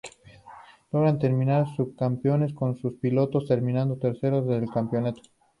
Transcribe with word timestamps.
Logran 0.91 1.19
terminar 1.19 1.67
subcampeones, 1.75 2.55
con 2.55 2.75
sus 2.75 2.93
pilotos 2.93 3.45
terminando 3.47 3.99
terceros 3.99 4.47
del 4.47 4.67
campeonato. 4.67 5.21